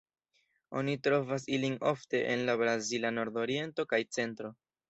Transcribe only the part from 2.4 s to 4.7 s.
la brazila nordoriento kaj centro.